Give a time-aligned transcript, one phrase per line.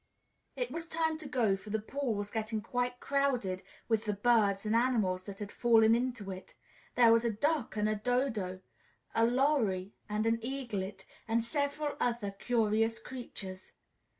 [0.55, 4.13] It was high time to go, for the pool was getting quite crowded with the
[4.13, 6.55] birds and animals that had fallen into it;
[6.95, 8.61] there were a Duck and a Dodo,
[9.13, 13.73] a Lory and an Eaglet, and several other curious creatures.